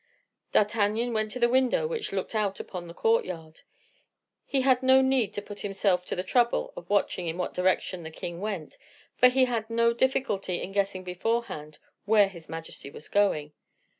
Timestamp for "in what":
7.27-7.53